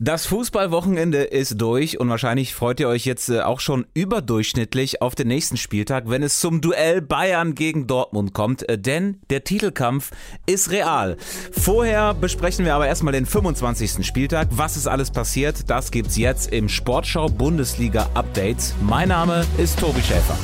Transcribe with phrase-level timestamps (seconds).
[0.00, 5.16] Das Fußballwochenende ist durch und wahrscheinlich freut ihr euch jetzt äh, auch schon überdurchschnittlich auf
[5.16, 10.12] den nächsten Spieltag, wenn es zum Duell Bayern gegen Dortmund kommt, äh, denn der Titelkampf
[10.46, 11.16] ist real.
[11.50, 14.06] Vorher besprechen wir aber erstmal den 25.
[14.06, 14.46] Spieltag.
[14.52, 15.68] Was ist alles passiert?
[15.68, 18.74] Das gibt's jetzt im Sportschau Bundesliga Update.
[18.80, 20.38] Mein Name ist Tobi Schäfer.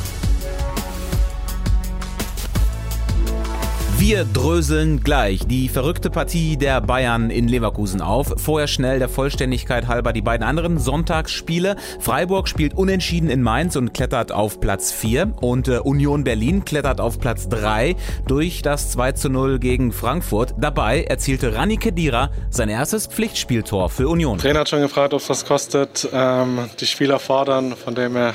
[3.97, 8.35] Wir dröseln gleich die verrückte Partie der Bayern in Leverkusen auf.
[8.37, 11.77] Vorher schnell der Vollständigkeit halber die beiden anderen Sonntagsspiele.
[12.01, 17.01] Freiburg spielt unentschieden in Mainz und klettert auf Platz 4 und äh, Union Berlin klettert
[17.01, 17.95] auf Platz 3
[18.27, 20.55] durch das 2 zu 0 gegen Frankfurt.
[20.59, 24.39] Dabei erzielte Rani Kedira sein erstes Pflichtspieltor für Union.
[24.39, 26.09] Trainer hat schon gefragt, ob es was kostet.
[26.13, 28.35] Ähm, die Spieler fordern, von dem her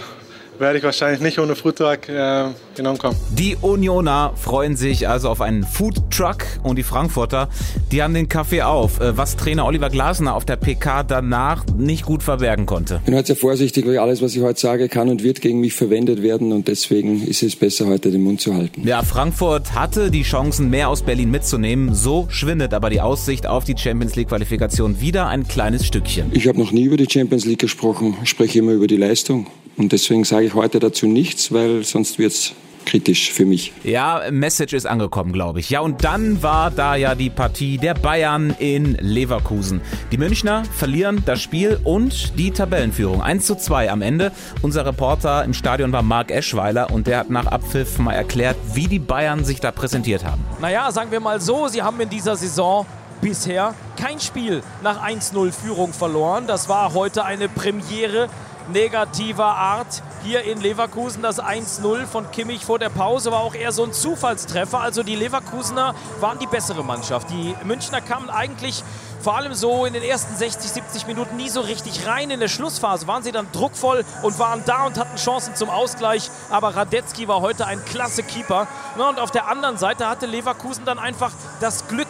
[0.59, 2.45] werde ich wahrscheinlich nicht ohne Foodtruck äh,
[2.75, 3.15] genommen kommen.
[3.31, 7.49] Die Unioner freuen sich also auf einen Foodtruck und die Frankfurter,
[7.91, 12.05] die haben den Kaffee auf, äh, was Trainer Oliver Glasner auf der PK danach nicht
[12.05, 12.95] gut verbergen konnte.
[12.99, 15.59] Ich bin heute sehr vorsichtig, weil alles, was ich heute sage, kann und wird gegen
[15.59, 18.85] mich verwendet werden und deswegen ist es besser, heute den Mund zu halten.
[18.85, 23.63] Ja, Frankfurt hatte die Chancen, mehr aus Berlin mitzunehmen, so schwindet aber die Aussicht auf
[23.63, 26.31] die Champions League Qualifikation wieder ein kleines Stückchen.
[26.33, 29.47] Ich habe noch nie über die Champions League gesprochen, ich spreche immer über die Leistung.
[29.79, 32.53] Und deswegen sage ich heute dazu nichts, weil sonst wird es
[32.85, 33.71] kritisch für mich.
[33.83, 35.69] Ja, Message ist angekommen, glaube ich.
[35.69, 39.79] Ja, und dann war da ja die Partie der Bayern in Leverkusen.
[40.11, 43.21] Die Münchner verlieren das Spiel und die Tabellenführung.
[43.21, 44.33] 1 zu 2 am Ende.
[44.61, 48.87] Unser Reporter im Stadion war Marc Eschweiler und der hat nach Abpfiff mal erklärt, wie
[48.87, 50.43] die Bayern sich da präsentiert haben.
[50.59, 52.85] Naja, sagen wir mal so, sie haben in dieser Saison
[53.21, 56.45] bisher kein Spiel nach 1-0 Führung verloren.
[56.47, 58.29] Das war heute eine Premiere
[58.71, 60.03] negativer Art.
[60.23, 63.93] Hier in Leverkusen das 1-0 von Kimmich vor der Pause war auch eher so ein
[63.93, 64.79] Zufallstreffer.
[64.79, 67.29] Also die Leverkusener waren die bessere Mannschaft.
[67.29, 68.83] Die Münchner kamen eigentlich
[69.21, 72.29] vor allem so in den ersten 60, 70 Minuten nie so richtig rein.
[72.31, 76.29] In der Schlussphase waren sie dann druckvoll und waren da und hatten Chancen zum Ausgleich.
[76.49, 78.67] Aber Radetzky war heute ein klasse Keeper.
[78.97, 82.07] Und auf der anderen Seite hatte Leverkusen dann einfach das Glück,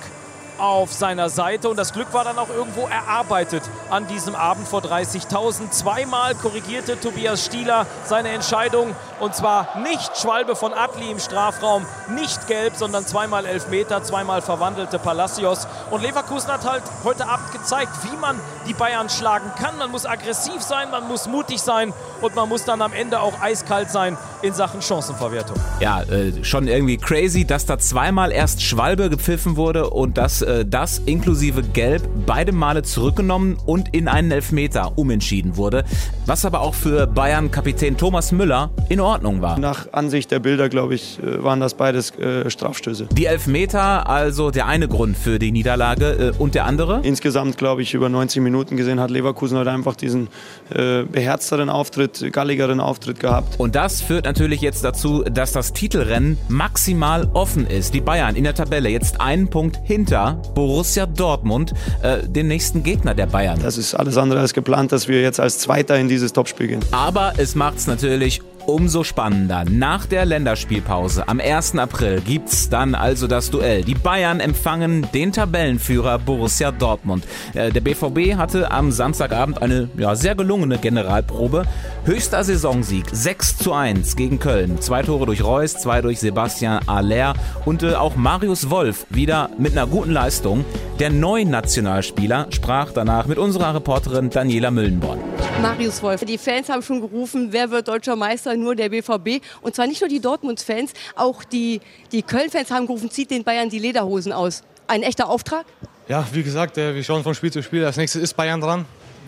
[0.60, 4.82] auf seiner Seite und das Glück war dann auch irgendwo erarbeitet an diesem Abend vor
[4.82, 5.72] 30.000.
[5.72, 12.48] Zweimal korrigierte Tobias Stieler seine Entscheidung und zwar nicht Schwalbe von Adli im Strafraum, nicht
[12.48, 15.68] gelb, sondern zweimal Elfmeter, zweimal verwandelte Palacios.
[15.92, 19.78] Und Leverkusen hat halt heute Abend gezeigt, wie man die Bayern schlagen kann.
[19.78, 23.42] Man muss aggressiv sein, man muss mutig sein und man muss dann am Ende auch
[23.42, 25.58] eiskalt sein in Sachen Chancenverwertung.
[25.80, 30.66] Ja, äh, schon irgendwie crazy, dass da zweimal erst Schwalbe gepfiffen wurde und dass äh,
[30.66, 35.84] das inklusive Gelb beide Male zurückgenommen und in einen Elfmeter umentschieden wurde.
[36.26, 39.60] Was aber auch für Bayern-Kapitän Thomas Müller in Ordnung war.
[39.60, 43.08] Nach Ansicht der Bilder, glaube ich, äh, waren das beides äh, Strafstöße.
[43.12, 47.02] Die Elfmeter, also der eine Grund für die Niederlage äh, und der andere?
[47.04, 50.30] Insgesamt, glaube ich, über 90 Minuten gesehen hat Leverkusen heute einfach diesen
[50.70, 53.60] äh, beherzteren Auftritt, galligeren Auftritt gehabt.
[53.60, 57.96] Und das führt natürlich jetzt dazu, dass das Titelrennen maximal offen ist.
[57.96, 61.74] Die Bayern in der Tabelle jetzt einen Punkt hinter Borussia Dortmund,
[62.04, 63.60] äh, den nächsten Gegner der Bayern.
[63.60, 66.82] Das ist alles andere als geplant, dass wir jetzt als Zweiter in dieses Topspiel gehen.
[66.92, 69.66] Aber es macht es natürlich umso spannender.
[69.70, 71.78] Nach der Länderspielpause am 1.
[71.78, 73.84] April gibt's dann also das Duell.
[73.84, 77.26] Die Bayern empfangen den Tabellenführer Borussia Dortmund.
[77.54, 81.66] Äh, der BVB hatte am Samstagabend eine ja, sehr gelungene Generalprobe.
[82.06, 84.80] Höchster Saisonsieg 6 zu 1 gegen Köln.
[84.82, 87.34] Zwei Tore durch Reus, zwei durch Sebastian Aller
[87.66, 90.64] und äh, auch Marius Wolf wieder mit einer guten Leistung.
[91.00, 95.18] Der neue Nationalspieler sprach danach mit unserer Reporterin Daniela Müllenborn.
[95.62, 98.58] Marius Wolf, die Fans haben schon gerufen, wer wird deutscher Meister?
[98.58, 99.42] Nur der BVB.
[99.62, 101.80] Und zwar nicht nur die Dortmunds-Fans, auch die,
[102.12, 104.64] die Köln-Fans haben gerufen, zieht den Bayern die Lederhosen aus.
[104.88, 105.66] Ein echter Auftrag?
[106.10, 107.86] Ja, wie gesagt, äh, wir schauen von Spiel zu Spiel.
[107.86, 108.84] Als nächstes ist Bayern dran.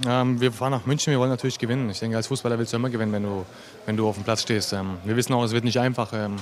[0.05, 1.89] Ähm, wir fahren nach München, wir wollen natürlich gewinnen.
[1.89, 3.45] Ich denke, als Fußballer willst du immer gewinnen, wenn du,
[3.85, 4.73] wenn du auf dem Platz stehst.
[4.73, 6.35] Ähm, wir wissen auch, es wird nicht einfach ähm,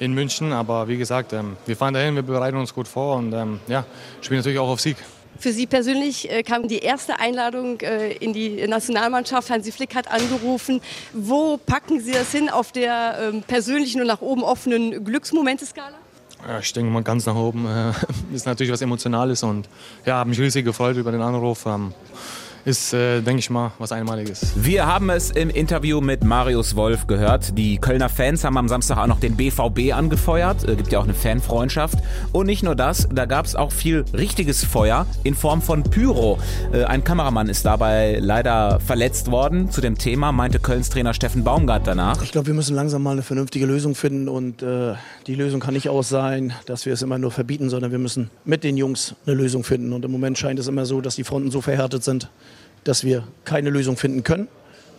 [0.00, 1.32] in München, aber wie gesagt,
[1.66, 3.32] wir fahren dahin, wir bereiten uns gut vor und
[3.68, 3.84] ja,
[4.20, 4.96] spielen natürlich auch auf Sieg.
[5.40, 9.48] Für Sie persönlich äh, kam die erste Einladung äh, in die Nationalmannschaft.
[9.48, 10.82] Hansi Flick hat angerufen.
[11.14, 15.94] Wo packen Sie das hin auf der ähm, persönlichen und nach oben offenen Glücksmomenteskala?
[16.60, 17.66] Ich denke mal ganz nach oben.
[17.66, 17.92] Äh,
[18.34, 19.66] ist natürlich was Emotionales und
[20.04, 21.64] ja, habe mich riesig gefreut über den Anruf.
[22.64, 24.52] Ist, äh, denke ich mal, was Einmaliges.
[24.54, 27.56] Wir haben es im Interview mit Marius Wolf gehört.
[27.56, 30.64] Die Kölner Fans haben am Samstag auch noch den BVB angefeuert.
[30.64, 31.98] Es gibt ja auch eine Fanfreundschaft.
[32.32, 36.38] Und nicht nur das, da gab es auch viel richtiges Feuer in Form von Pyro.
[36.72, 39.70] Äh, ein Kameramann ist dabei leider verletzt worden.
[39.70, 42.22] Zu dem Thema meinte Kölns Trainer Steffen Baumgart danach.
[42.22, 44.28] Ich glaube, wir müssen langsam mal eine vernünftige Lösung finden.
[44.28, 44.94] Und äh,
[45.26, 48.30] die Lösung kann nicht aus sein, dass wir es immer nur verbieten, sondern wir müssen
[48.44, 49.94] mit den Jungs eine Lösung finden.
[49.94, 52.28] Und im Moment scheint es immer so, dass die Fronten so verhärtet sind,
[52.84, 54.48] dass wir keine Lösung finden können.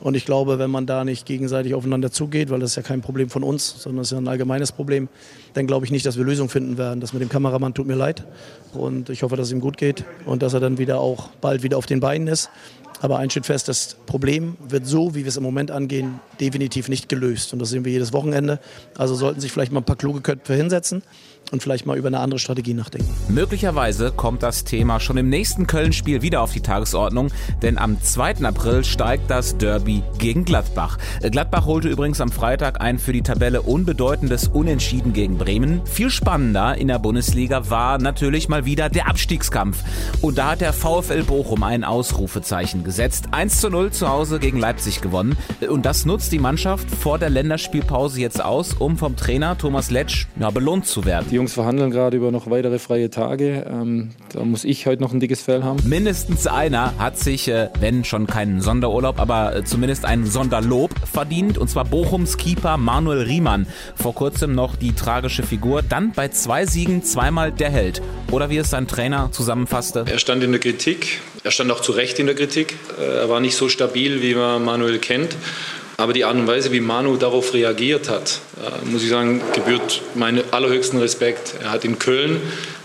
[0.02, 3.02] Und ich glaube, wenn man da nicht gegenseitig aufeinander zugeht, weil das ist ja kein
[3.02, 5.10] Problem von uns, sondern das ist ja ein allgemeines Problem,
[5.54, 7.02] dann glaube ich nicht, dass wir Lösungen finden werden.
[7.02, 8.24] Das mit dem Kameramann tut mir leid.
[8.74, 11.62] Und ich hoffe, dass es ihm gut geht und dass er dann wieder auch bald
[11.62, 12.50] wieder auf den Beinen ist.
[13.00, 16.88] Aber ein steht fest, das Problem wird so, wie wir es im Moment angehen, definitiv
[16.88, 17.54] nicht gelöst.
[17.54, 18.60] Und das sehen wir jedes Wochenende.
[18.98, 21.04] Also sollten sich vielleicht mal ein paar kluge Köpfe hinsetzen
[21.52, 23.10] und vielleicht mal über eine andere Strategie nachdenken.
[23.28, 27.30] Möglicherweise kommt das Thema schon im nächsten Köln-Spiel wieder auf die Tagesordnung,
[27.62, 28.44] denn am 2.
[28.44, 30.98] April steigt das Derby gegen Gladbach.
[31.22, 35.86] Gladbach holte übrigens am Freitag ein für die Tabelle unbedeutendes Unentschieden gegen Bremen.
[35.86, 39.84] Viel spannender in der Bundesliga war natürlich mal wieder der Abstiegskampf.
[40.22, 43.30] Und da hat der VfL Bochum ein Ausrufezeichen gesetzt.
[43.32, 45.38] 1 zu 0 zu Hause gegen Leipzig gewonnen.
[45.68, 50.28] Und das nutzt die Mannschaft vor der Länderspielpause jetzt aus, um vom Trainer Thomas Letsch
[50.40, 51.31] ja, belohnt zu werden.
[51.32, 53.66] Die Jungs verhandeln gerade über noch weitere freie Tage.
[53.66, 55.80] Ähm, da muss ich heute noch ein dickes Fell haben.
[55.88, 61.58] Mindestens einer hat sich, äh, wenn schon keinen Sonderurlaub, aber äh, zumindest ein Sonderlob verdient.
[61.58, 63.66] Und zwar Bochums Keeper Manuel Riemann.
[63.96, 65.84] Vor kurzem noch die tragische Figur.
[65.84, 68.02] Dann bei zwei Siegen zweimal der Held.
[68.30, 70.04] Oder wie es sein Trainer zusammenfasste.
[70.08, 71.22] Er stand in der Kritik.
[71.46, 72.76] Er stand auch zu Recht in der Kritik.
[73.00, 75.38] Äh, er war nicht so stabil, wie man Manuel kennt.
[75.98, 80.02] Aber die Art und Weise, wie Manu darauf reagiert hat, äh, muss ich sagen, gebührt
[80.16, 81.56] meinen allerhöchsten Respekt.
[81.62, 82.42] Er hat in Köln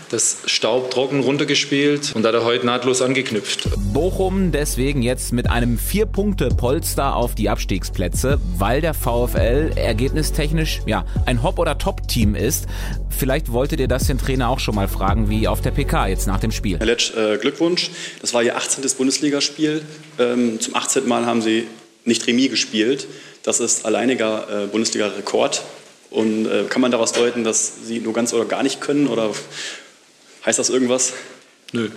[0.09, 3.69] das Staub trocken runtergespielt und hat er heute nahtlos angeknüpft.
[3.93, 11.43] Bochum deswegen jetzt mit einem Vier-Punkte-Polster auf die Abstiegsplätze, weil der VfL ergebnistechnisch ja ein
[11.43, 12.67] Hop- oder Top-Team ist.
[13.09, 16.27] Vielleicht wolltet ihr das den Trainer auch schon mal fragen, wie auf der PK jetzt
[16.27, 16.77] nach dem Spiel.
[16.77, 17.89] Herr Letsch, äh, Glückwunsch.
[18.21, 18.85] Das war Ihr 18.
[18.97, 19.81] Bundesligaspiel.
[20.19, 21.07] Ähm, zum 18.
[21.07, 21.67] Mal haben Sie
[22.07, 23.07] nicht Remis gespielt.
[23.43, 25.63] Das ist alleiniger äh, Bundesliga-Rekord.
[26.09, 29.07] Und äh, kann man daraus deuten, dass sie nur ganz oder gar nicht können?
[29.07, 29.31] Oder
[30.45, 31.13] heißt das irgendwas?
[31.73, 31.89] Nö.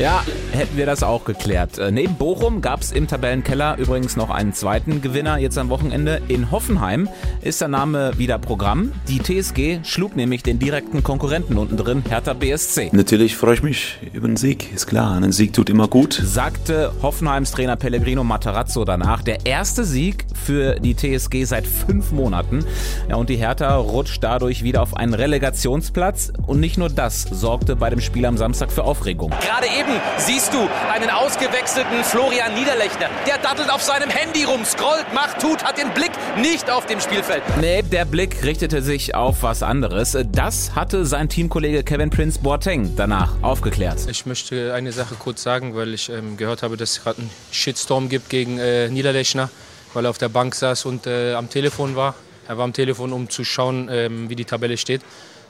[0.00, 1.76] Ja, hätten wir das auch geklärt.
[1.76, 6.22] Äh, neben Bochum gab es im Tabellenkeller übrigens noch einen zweiten Gewinner jetzt am Wochenende.
[6.26, 7.06] In Hoffenheim
[7.42, 8.92] ist der Name wieder Programm.
[9.08, 12.88] Die TSG schlug nämlich den direkten Konkurrenten unten drin, Hertha BSC.
[12.92, 15.16] Natürlich freue ich mich über einen Sieg, ist klar.
[15.16, 16.14] Ein Sieg tut immer gut.
[16.14, 19.20] Sagte Hoffenheims Trainer Pellegrino Matarazzo danach.
[19.22, 22.64] Der erste Sieg für die TSG seit fünf Monaten.
[23.10, 26.32] Ja, und die Hertha rutscht dadurch wieder auf einen Relegationsplatz.
[26.46, 29.28] Und nicht nur das sorgte bei dem Spiel am Samstag für Aufregung.
[29.28, 33.08] Gerade eben siehst du einen ausgewechselten Florian Niederlechner.
[33.26, 37.00] Der dattelt auf seinem Handy rum, scrollt, macht, tut, hat den Blick nicht auf dem
[37.00, 37.42] Spielfeld.
[37.60, 40.16] Nee, der Blick richtete sich auf was anderes.
[40.32, 43.98] Das hatte sein Teamkollege Kevin Prince Boateng danach aufgeklärt.
[44.08, 47.30] Ich möchte eine Sache kurz sagen, weil ich ähm, gehört habe, dass es gerade einen
[47.50, 49.50] Shitstorm gibt gegen äh, Niederlechner,
[49.94, 52.14] weil er auf der Bank saß und äh, am Telefon war.
[52.48, 55.02] Er war am Telefon, um zu schauen, ähm, wie die Tabelle steht.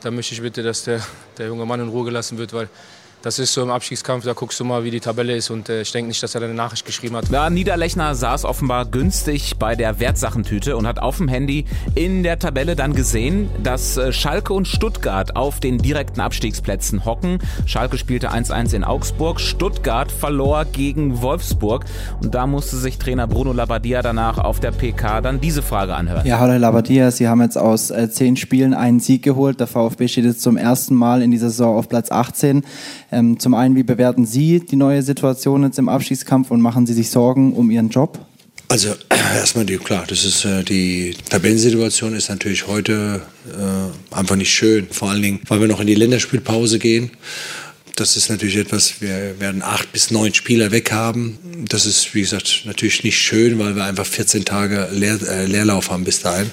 [0.02, 1.00] Da möchte ich bitte, dass der,
[1.38, 2.68] der junge Mann in Ruhe gelassen wird, weil
[3.22, 5.82] das ist so im Abstiegskampf, da guckst du mal, wie die Tabelle ist und äh,
[5.82, 7.28] ich denke nicht, dass er eine Nachricht geschrieben hat.
[7.28, 12.38] Ja, Niederlechner saß offenbar günstig bei der Wertsachentüte und hat auf dem Handy in der
[12.38, 17.38] Tabelle dann gesehen, dass äh, Schalke und Stuttgart auf den direkten Abstiegsplätzen hocken.
[17.66, 21.84] Schalke spielte 1-1 in Augsburg, Stuttgart verlor gegen Wolfsburg
[22.22, 26.26] und da musste sich Trainer Bruno Labbadia danach auf der PK dann diese Frage anhören.
[26.26, 29.60] Ja, hallo Labbadia, Sie haben jetzt aus äh, zehn Spielen einen Sieg geholt.
[29.60, 32.62] Der VfB steht jetzt zum ersten Mal in dieser Saison auf Platz 18.
[33.12, 36.92] Ähm, zum einen, wie bewerten Sie die neue Situation jetzt im Abschiedskampf und machen Sie
[36.92, 38.18] sich Sorgen um Ihren Job?
[38.68, 44.52] Also erstmal die, klar, das ist äh, die Tabellensituation ist natürlich heute äh, einfach nicht
[44.52, 44.86] schön.
[44.92, 47.10] Vor allen Dingen, weil wir noch in die Länderspielpause gehen.
[48.00, 51.38] Das ist natürlich etwas, wir werden acht bis neun Spieler weghaben.
[51.68, 55.90] Das ist, wie gesagt, natürlich nicht schön, weil wir einfach 14 Tage Leer, äh, Leerlauf
[55.90, 56.50] haben bis dahin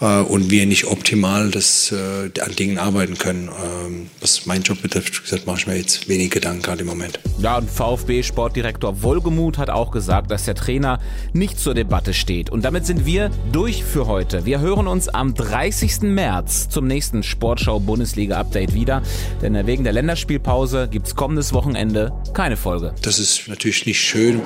[0.00, 3.48] äh, und wir nicht optimal das, äh, an Dingen arbeiten können.
[3.48, 6.86] Ähm, was mein Job betrifft, wie gesagt, mache ich mir jetzt wenig Gedanken gerade im
[6.86, 7.18] Moment.
[7.40, 11.00] Ja, und VfB-Sportdirektor Wohlgemuth hat auch gesagt, dass der Trainer
[11.32, 12.50] nicht zur Debatte steht.
[12.50, 14.46] Und damit sind wir durch für heute.
[14.46, 16.02] Wir hören uns am 30.
[16.02, 19.02] März zum nächsten Sportschau-Bundesliga-Update wieder.
[19.42, 22.94] Denn wegen der Länderspielpause gibt es kommendes Wochenende keine Folge.
[23.02, 24.42] Das ist natürlich nicht schön.